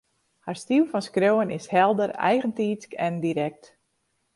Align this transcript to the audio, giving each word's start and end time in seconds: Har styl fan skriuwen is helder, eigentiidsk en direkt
Har 0.47 0.55
styl 0.61 0.85
fan 0.93 1.05
skriuwen 1.07 1.53
is 1.59 1.69
helder, 1.75 2.11
eigentiidsk 2.33 3.01
en 3.07 3.23
direkt 3.29 3.75